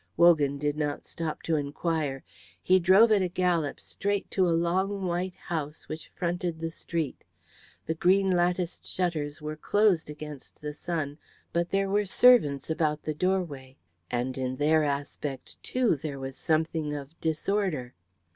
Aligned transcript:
Wogan 0.17 0.57
did 0.57 0.77
not 0.77 1.05
stop 1.05 1.43
to 1.43 1.55
inquire. 1.55 2.23
He 2.63 2.79
drove 2.79 3.11
at 3.11 3.21
a 3.21 3.27
gallop 3.27 3.79
straight 3.79 4.31
to 4.31 4.47
a 4.47 4.57
long 4.57 5.05
white 5.05 5.35
house 5.35 5.87
which 5.87 6.09
fronted 6.15 6.59
the 6.59 6.71
street. 6.71 7.23
The 7.85 7.93
green 7.93 8.31
latticed 8.31 8.83
shutters 8.83 9.43
were 9.43 9.55
closed 9.55 10.09
against 10.09 10.59
the 10.59 10.73
sun, 10.73 11.19
but 11.53 11.69
there 11.69 11.87
were 11.87 12.05
servants 12.05 12.67
about 12.67 13.03
the 13.03 13.13
doorway, 13.13 13.77
and 14.09 14.39
in 14.39 14.55
their 14.55 14.83
aspect, 14.83 15.61
too, 15.61 15.95
there 15.97 16.17
was 16.19 16.35
something 16.35 16.95
of 16.95 17.11
disorder. 17.21 17.93